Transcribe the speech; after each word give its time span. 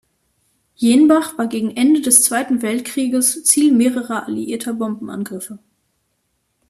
Jenbach 0.73 1.37
war 1.37 1.45
gegen 1.45 1.77
Ende 1.77 2.01
des 2.01 2.23
Zweiten 2.23 2.63
Weltkrieges 2.63 3.43
Ziel 3.43 3.71
mehrerer 3.71 4.25
alliierter 4.25 4.73
Bombenangriffe. 4.73 5.59